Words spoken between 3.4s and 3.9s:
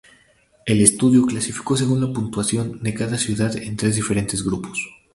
en